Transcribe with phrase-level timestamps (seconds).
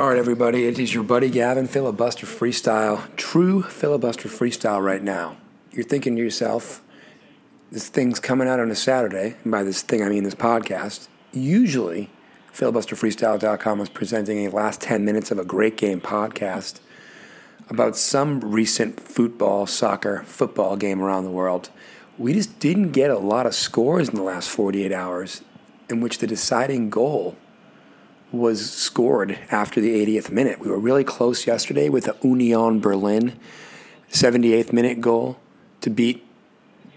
[0.00, 5.36] All right, everybody, it is your buddy Gavin filibuster freestyle, true filibuster freestyle right now.
[5.72, 6.82] You're thinking to yourself,
[7.70, 11.08] this thing's coming out on a Saturday, and by this thing I mean this podcast.
[11.32, 12.08] Usually,
[12.50, 16.80] filibusterfreestyle.com is presenting a last 10 minutes of a great game podcast
[17.68, 21.68] about some recent football, soccer, football game around the world.
[22.16, 25.42] We just didn't get a lot of scores in the last 48 hours
[25.90, 27.36] in which the deciding goal
[28.32, 30.60] was scored after the 80th minute.
[30.60, 33.38] We were really close yesterday with the Union Berlin
[34.10, 35.38] 78th minute goal
[35.80, 36.24] to beat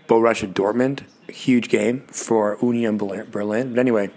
[0.07, 1.01] Borussia Dortmund.
[1.27, 3.69] Huge game for Union Berlin.
[3.71, 4.11] But anyway,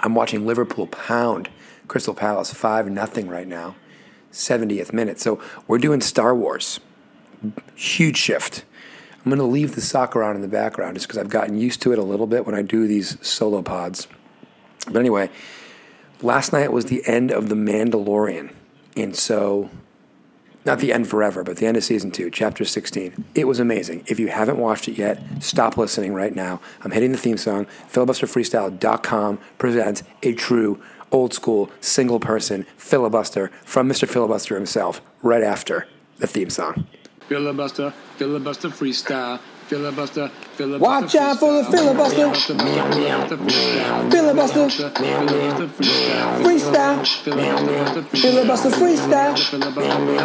[0.00, 1.48] I'm watching Liverpool pound
[1.88, 3.76] Crystal Palace 5 nothing right now.
[4.32, 5.20] 70th minute.
[5.20, 6.80] So we're doing Star Wars.
[7.74, 8.64] Huge shift.
[9.18, 11.80] I'm going to leave the soccer on in the background just because I've gotten used
[11.82, 14.06] to it a little bit when I do these solo pods.
[14.86, 15.30] But anyway,
[16.24, 18.52] last night was the end of The Mandalorian.
[18.96, 19.70] And so,
[20.64, 23.24] not the end forever, but the end of season two, chapter 16.
[23.34, 24.04] It was amazing.
[24.06, 26.60] If you haven't watched it yet, stop listening right now.
[26.82, 27.66] I'm hitting the theme song.
[27.92, 34.08] Filibusterfreestyle.com presents a true old school, single person filibuster from Mr.
[34.08, 35.86] Filibuster himself right after
[36.18, 36.86] the theme song.
[37.28, 39.40] Filibuster, filibuster freestyle.
[39.66, 40.78] Filibuster, filibuster.
[40.78, 42.34] Watch out for the filibuster.
[44.10, 44.68] Filibuster.
[46.44, 47.06] Freestyle.
[48.20, 49.34] Filibuster freestyle.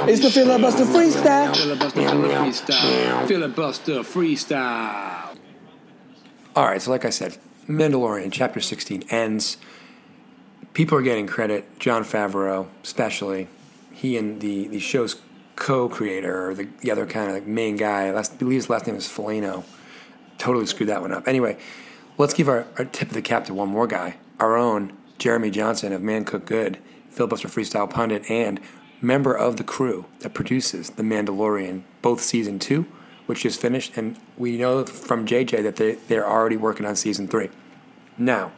[0.07, 1.55] It's the filibuster freestyle.
[3.27, 5.35] Filibuster freestyle.
[6.55, 7.37] All right, so like I said,
[7.67, 9.57] Mandalorian chapter 16 ends
[10.73, 11.79] people are getting credit.
[11.79, 13.47] Jon Favreau, especially,
[13.91, 15.15] he and the the show's
[15.59, 18.09] co-creator or the, the other kind of like main guy.
[18.09, 19.63] I believe his last name is Filano.
[20.37, 21.27] Totally screwed that one up.
[21.27, 21.57] Anyway,
[22.17, 24.17] let's give our, our tip of the cap to one more guy.
[24.39, 28.59] Our own Jeremy Johnson of Man Cook Good, filibuster freestyle pundit, and
[29.01, 32.85] member of the crew that produces The Mandalorian, both season two,
[33.25, 37.27] which just finished, and we know from JJ that they, they're already working on season
[37.27, 37.49] three.
[38.17, 38.53] Now,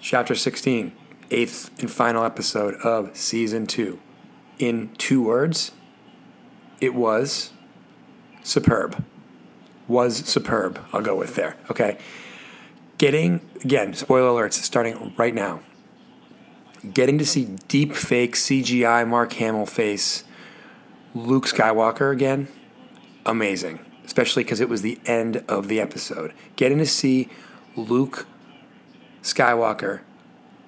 [0.00, 0.92] chapter 16
[1.32, 3.98] eighth and final episode of season two.
[4.58, 5.72] In two words,
[6.82, 7.52] it was
[8.42, 9.02] superb.
[9.86, 11.56] Was superb, I'll go with there.
[11.70, 11.96] Okay.
[12.98, 15.60] Getting, again, spoiler alerts starting right now.
[16.92, 20.24] Getting to see deep fake CGI Mark Hamill face
[21.14, 22.48] Luke Skywalker again,
[23.24, 23.78] amazing.
[24.04, 26.32] Especially because it was the end of the episode.
[26.56, 27.28] Getting to see
[27.76, 28.26] Luke
[29.22, 30.00] Skywalker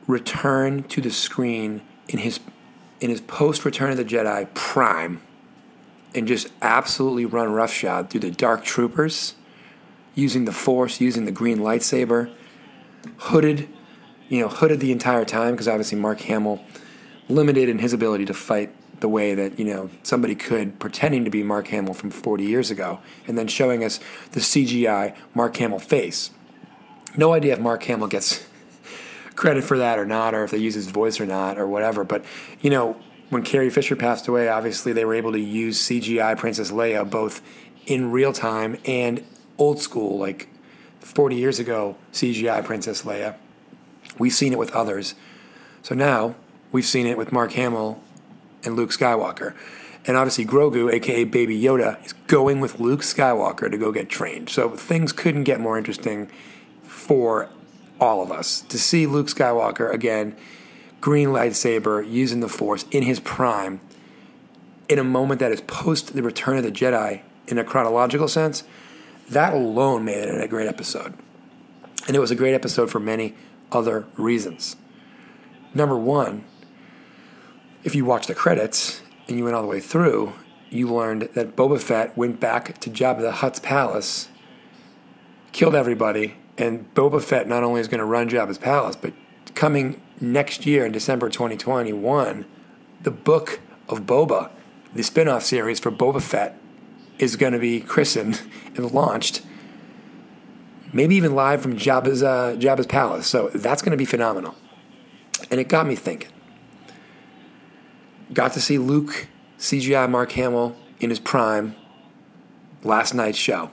[0.07, 2.39] return to the screen in his
[3.01, 5.21] in his post Return of the Jedi prime
[6.15, 9.35] and just absolutely run roughshod through the Dark Troopers,
[10.15, 12.33] using the Force, using the green lightsaber,
[13.19, 13.69] hooded,
[14.29, 16.61] you know, hooded the entire time because obviously Mark Hamill
[17.29, 21.31] limited in his ability to fight the way that you know somebody could pretending to
[21.31, 24.01] be Mark Hamill from 40 years ago, and then showing us
[24.33, 26.31] the CGI Mark Hamill face.
[27.17, 28.47] No idea if Mark Hamill gets
[29.35, 32.05] credit for that or not, or if they use his voice or not, or whatever.
[32.05, 32.25] But
[32.61, 32.97] you know,
[33.31, 37.43] when Carrie Fisher passed away, obviously they were able to use CGI Princess Leia both
[37.87, 39.25] in real time and
[39.59, 40.49] old school, like
[41.01, 43.37] 40 years ago, CGI Princess Leia.
[44.19, 45.15] We've seen it with others.
[45.83, 46.35] So now
[46.73, 48.01] we've seen it with Mark Hamill
[48.65, 49.55] and Luke Skywalker.
[50.07, 54.51] And obviously, Grogu, aka Baby Yoda, is going with Luke Skywalker to go get trained.
[54.51, 56.31] So things couldn't get more interesting
[56.83, 57.49] for
[58.01, 60.37] all of us to see Luke Skywalker again,
[61.05, 63.79] green lightsaber, using the Force in his prime,
[64.89, 68.65] in a moment that is post the Return of the Jedi in a chronological sense.
[69.29, 71.13] That alone made it a great episode.
[72.07, 73.35] And it was a great episode for many
[73.71, 74.77] other reasons.
[75.75, 76.47] Number one,
[77.83, 80.33] if you watch the credits and you went all the way through,
[80.71, 84.31] you learned that Boba Fett went back to Jabba the Hutt's palace,
[85.53, 89.13] killed everybody, and Boba Fett not only is going to run Jabba's palace, but
[89.55, 92.45] coming next year in December 2021,
[93.03, 94.51] the book of Boba,
[94.95, 96.59] the spin-off series for Boba Fett,
[97.19, 98.43] is going to be christened
[98.77, 99.43] and launched.
[100.93, 103.27] Maybe even live from Jabba's, uh, Jabba's palace.
[103.27, 104.55] So that's going to be phenomenal.
[105.51, 106.31] And it got me thinking.
[108.33, 109.29] Got to see Luke,
[109.59, 111.75] CGI Mark Hamill in his prime
[112.83, 113.71] last night's show.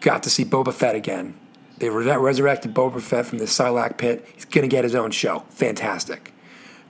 [0.00, 1.34] Got to see Boba Fett again
[1.78, 4.26] they resurrected Boba Fett from the Sarlacc pit.
[4.34, 5.40] He's going to get his own show.
[5.50, 6.32] Fantastic.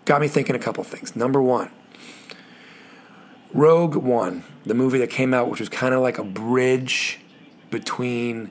[0.05, 1.17] Got me thinking a couple things.
[1.17, 1.71] Number one,
[3.55, 7.21] Rogue One, the movie that came out, which was kind of like a bridge
[7.71, 8.51] between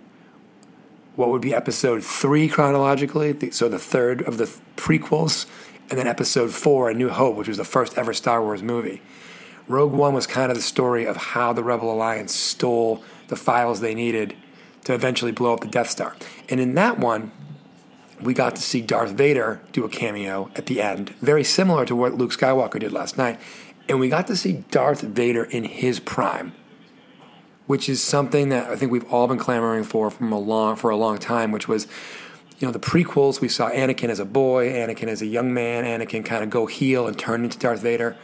[1.16, 4.46] what would be episode three chronologically, so the third of the
[4.76, 5.46] prequels,
[5.90, 9.02] and then Episode Four, A New Hope, which was the first ever Star Wars movie.
[9.68, 13.80] Rogue One was kind of the story of how the Rebel Alliance stole the files
[13.80, 14.36] they needed
[14.84, 16.16] to eventually blow up the Death Star.
[16.50, 17.32] And in that one,
[18.22, 21.96] we got to see Darth Vader do a cameo at the end, very similar to
[21.96, 23.40] what Luke Skywalker did last night.
[23.90, 26.54] And we got to see Darth Vader in his prime,
[27.68, 30.90] which is something that I think we've all been clamoring for from a long for
[30.90, 31.88] a long time, which was
[32.60, 35.84] you know the prequels we saw Anakin as a boy, Anakin as a young man,
[35.84, 38.16] Anakin kind of go heel and turn into Darth Vader.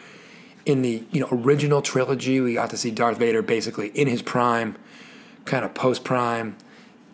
[0.66, 4.22] In the you know original trilogy, we got to see Darth Vader basically in his
[4.22, 4.78] prime,
[5.50, 6.56] kind of post prime,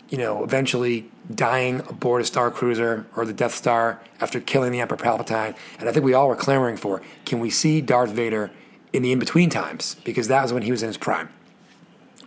[0.10, 4.80] you know, eventually dying aboard a Star Cruiser or the Death Star after killing the
[4.80, 5.56] Emperor Palpatine.
[5.80, 8.52] And I think we all were clamoring for can we see Darth Vader
[8.94, 9.96] in the in between times?
[10.04, 11.30] Because that was when he was in his prime.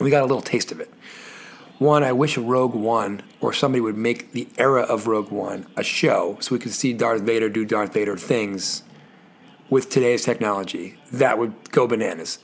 [0.01, 0.93] We got a little taste of it.
[1.79, 5.85] One, I wish Rogue One or somebody would make the era of Rogue One a
[5.85, 8.83] show so we could see Darth Vader do Darth Vader things
[9.71, 10.99] with today's technology.
[11.13, 12.39] That would go bananas.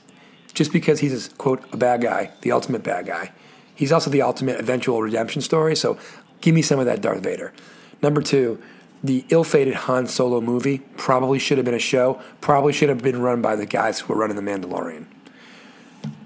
[0.53, 3.33] Just because he's, quote, a bad guy, the ultimate bad guy,
[3.75, 5.75] he's also the ultimate eventual redemption story.
[5.75, 5.99] So
[6.41, 7.53] give me some of that Darth Vader.
[8.01, 8.61] Number two,
[9.03, 13.03] the ill fated Han Solo movie probably should have been a show, probably should have
[13.03, 15.05] been run by the guys who were running The Mandalorian.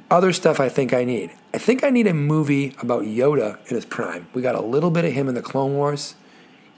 [0.09, 1.31] Other stuff I think I need.
[1.53, 4.27] I think I need a movie about Yoda in his prime.
[4.33, 6.15] We got a little bit of him in the Clone Wars,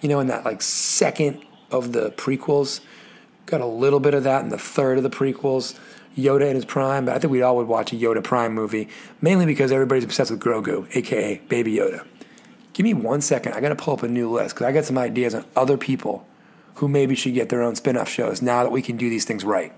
[0.02, 2.82] you know, in that like second of the prequels.
[3.46, 5.78] Got a little bit of that in the third of the prequels.
[6.18, 8.90] Yoda in his prime, but I think we all would watch a Yoda Prime movie,
[9.22, 12.06] mainly because everybody's obsessed with Grogu, aka Baby Yoda.
[12.74, 13.54] Give me one second.
[13.54, 15.78] I got to pull up a new list because I got some ideas on other
[15.78, 16.26] people
[16.76, 19.26] who maybe should get their own spin off shows now that we can do these
[19.26, 19.74] things right.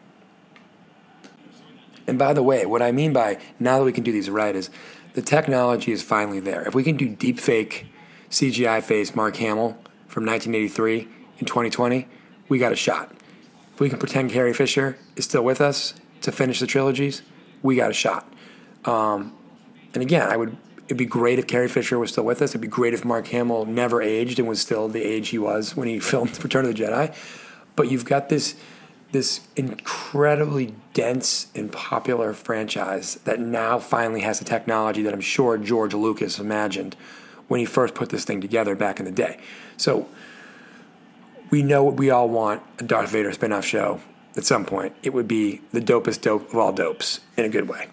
[2.05, 4.55] And by the way, what I mean by now that we can do these right
[4.55, 4.69] is
[5.13, 6.63] the technology is finally there.
[6.67, 7.87] If we can do deep fake
[8.29, 9.77] CGI face Mark Hamill
[10.07, 11.07] from 1983
[11.39, 12.07] in 2020,
[12.49, 13.11] we got a shot.
[13.73, 15.93] If we can pretend Carrie Fisher is still with us
[16.23, 17.21] to finish the trilogies,
[17.61, 18.27] we got a shot.
[18.85, 19.35] Um,
[19.93, 20.57] and again, I would.
[20.85, 22.51] It'd be great if Carrie Fisher was still with us.
[22.51, 25.77] It'd be great if Mark Hamill never aged and was still the age he was
[25.77, 27.15] when he filmed Return of the Jedi.
[27.75, 28.55] But you've got this
[29.11, 35.55] this incredibly dense and popular franchise that now finally has the technology that I'm sure
[35.59, 36.95] George Lucas imagined
[37.47, 39.39] when he first put this thing together back in the day.
[39.77, 40.09] So
[41.51, 44.01] we know what we all want a Darth Vader spin-off show
[44.35, 44.95] at some point.
[45.03, 47.87] It would be the dopest dope of all dopes in a good way.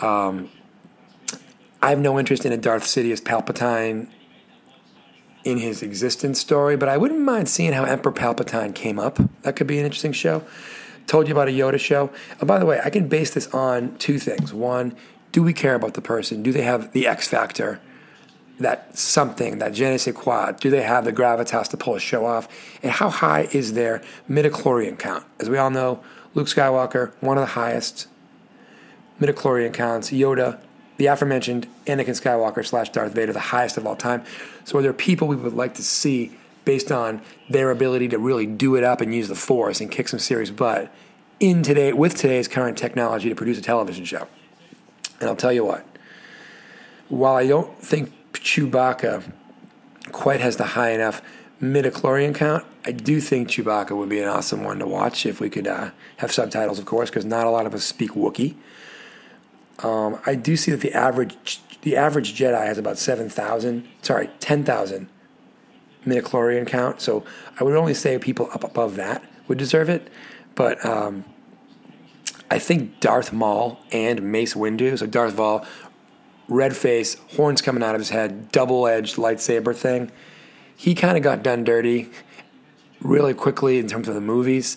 [0.00, 0.50] Um,
[1.80, 4.08] I have no interest in a Darth Sidious Palpatine
[5.44, 9.18] in his existence story, but I wouldn't mind seeing how Emperor Palpatine came up.
[9.42, 10.44] That could be an interesting show.
[11.06, 12.10] Told you about a Yoda show.
[12.38, 14.54] And by the way, I can base this on two things.
[14.54, 14.94] One,
[15.32, 16.42] do we care about the person?
[16.42, 17.80] Do they have the X factor?
[18.60, 20.52] That something, that je ne?
[20.60, 22.48] Do they have the gravitas to pull a show off?
[22.82, 25.24] And how high is their midichlorian count?
[25.40, 26.02] As we all know,
[26.34, 28.06] Luke Skywalker, one of the highest
[29.20, 30.10] midichlorian counts.
[30.10, 30.58] Yoda,
[30.96, 34.24] the aforementioned Anakin Skywalker slash Darth Vader, the highest of all time.
[34.64, 36.32] So, are there people we would like to see
[36.64, 37.20] based on
[37.50, 40.50] their ability to really do it up and use the Force and kick some serious
[40.50, 40.92] butt
[41.40, 44.28] in today with today's current technology to produce a television show?
[45.20, 45.84] And I'll tell you what.
[47.08, 49.32] While I don't think Chewbacca
[50.10, 51.22] quite has the high enough
[51.60, 55.48] midichlorian count, I do think Chewbacca would be an awesome one to watch if we
[55.48, 58.56] could uh, have subtitles, of course, because not a lot of us speak Wookiee.
[59.78, 64.30] Um, I do see that the average the average Jedi has about seven thousand, sorry,
[64.40, 65.08] ten thousand
[66.04, 67.00] midichlorian count.
[67.00, 67.24] So
[67.58, 70.08] I would only say people up above that would deserve it.
[70.54, 71.24] But um,
[72.50, 75.64] I think Darth Maul and Mace Windu, so Darth Maul,
[76.52, 80.10] red face, horns coming out of his head, double edged lightsaber thing.
[80.76, 82.10] He kind of got done dirty
[83.00, 84.76] really quickly in terms of the movies.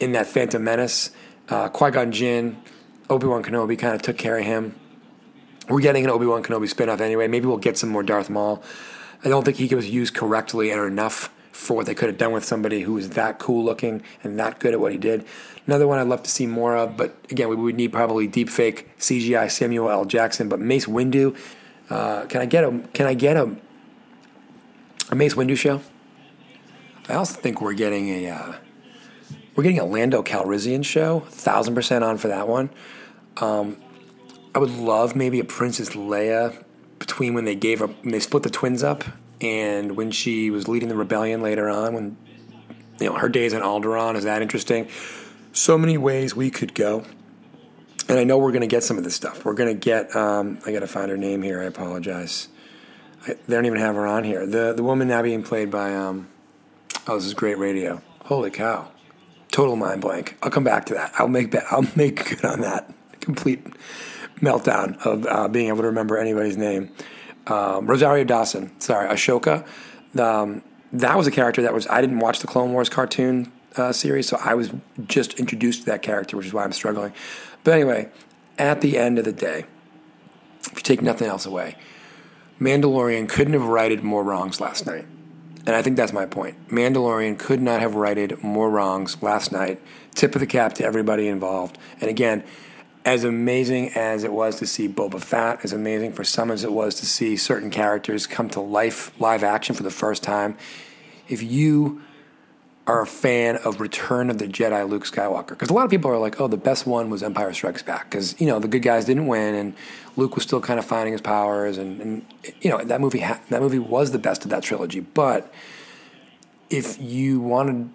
[0.00, 1.10] In that Phantom Menace,
[1.48, 2.60] uh, Qui Gon Jinn,
[3.08, 4.74] Obi Wan Kenobi kind of took care of him.
[5.68, 7.28] We're getting an Obi Wan Kenobi spinoff anyway.
[7.28, 8.62] Maybe we'll get some more Darth Maul.
[9.24, 12.32] I don't think he was used correctly or enough for what they could have done
[12.32, 15.24] with somebody who was that cool looking and that good at what he did.
[15.66, 18.48] Another one I'd love to see more of, but again, we would need probably deep
[18.48, 20.04] fake CGI Samuel L.
[20.04, 20.48] Jackson.
[20.48, 21.36] But Mace Windu,
[21.90, 23.54] uh, can I get a can I get a
[25.10, 25.82] a Mace Windu show?
[27.08, 28.54] I also think we're getting a uh,
[29.54, 31.20] we're getting a Lando Calrissian show.
[31.20, 32.70] Thousand percent on for that one.
[33.36, 33.76] Um,
[34.54, 36.64] I would love maybe a Princess Leia
[36.98, 39.04] between when they gave up when they split the twins up
[39.42, 42.16] and when she was leading the rebellion later on when
[43.00, 44.88] you know her days in Alderaan is that interesting.
[45.52, 47.04] So many ways we could go.
[48.08, 49.44] And I know we're going to get some of this stuff.
[49.44, 50.14] We're going to get.
[50.14, 51.60] Um, I got to find her name here.
[51.60, 52.48] I apologize.
[53.26, 54.46] I, they don't even have her on here.
[54.46, 55.94] The the woman now being played by.
[55.94, 56.28] Um,
[57.06, 58.02] oh, this is great radio.
[58.24, 58.90] Holy cow!
[59.50, 60.36] Total mind blank.
[60.42, 61.12] I'll come back to that.
[61.18, 61.64] I'll make that.
[61.70, 62.92] I'll make good on that.
[63.20, 63.64] Complete
[64.40, 66.90] meltdown of uh, being able to remember anybody's name.
[67.46, 68.78] Um, Rosario Dawson.
[68.80, 69.66] Sorry, Ahsoka.
[70.18, 71.86] Um, that was a character that was.
[71.88, 74.72] I didn't watch the Clone Wars cartoon uh, series, so I was
[75.06, 77.12] just introduced to that character, which is why I'm struggling.
[77.64, 78.10] But anyway,
[78.58, 79.64] at the end of the day,
[80.64, 81.76] if you take nothing else away,
[82.60, 85.06] Mandalorian couldn't have righted more wrongs last night.
[85.64, 86.68] And I think that's my point.
[86.68, 89.80] Mandalorian could not have righted more wrongs last night.
[90.14, 91.78] Tip of the cap to everybody involved.
[92.00, 92.42] And again,
[93.04, 96.72] as amazing as it was to see Boba Fett, as amazing for some as it
[96.72, 100.56] was to see certain characters come to life, live action for the first time,
[101.28, 102.02] if you
[102.86, 105.50] are a fan of Return of the Jedi Luke Skywalker.
[105.50, 108.10] Because a lot of people are like, oh, the best one was Empire Strikes Back.
[108.10, 109.74] Because, you know, the good guys didn't win and
[110.16, 111.78] Luke was still kind of finding his powers.
[111.78, 112.26] And, and
[112.60, 114.98] you know, that movie, ha- that movie was the best of that trilogy.
[114.98, 115.52] But
[116.70, 117.88] if you wanted,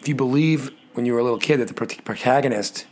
[0.00, 2.86] if you believe when you were a little kid that the protagonist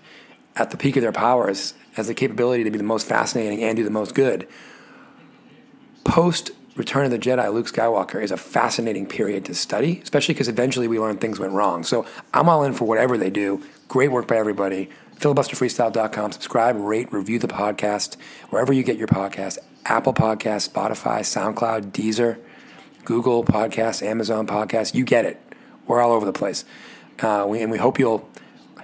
[0.56, 3.76] at the peak of their powers has the capability to be the most fascinating and
[3.76, 4.48] do the most good,
[6.04, 10.48] post Return of the Jedi, Luke Skywalker is a fascinating period to study, especially because
[10.48, 11.82] eventually we learn things went wrong.
[11.84, 13.64] So I'm all in for whatever they do.
[13.88, 14.90] Great work by everybody.
[15.16, 16.32] Filibusterfreestyle.com.
[16.32, 18.16] Subscribe, rate, review the podcast
[18.50, 22.38] wherever you get your podcast Apple Podcasts, Spotify, SoundCloud, Deezer,
[23.04, 24.94] Google Podcasts, Amazon Podcasts.
[24.94, 25.40] You get it.
[25.86, 26.66] We're all over the place.
[27.20, 28.28] Uh, we, and we hope you'll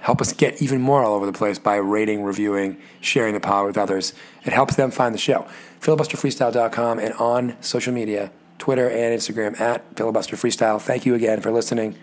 [0.03, 3.65] help us get even more all over the place by rating, reviewing, sharing the pod
[3.65, 4.13] with others.
[4.43, 5.47] It helps them find the show
[5.79, 10.81] filibusterfreestyle.com, and on social media, Twitter and Instagram at filibusterfreestyle.
[10.81, 11.97] Thank you again for listening.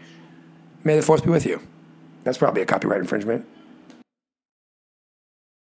[0.84, 1.62] May the force be with you.
[2.24, 3.46] That's probably a copyright infringement.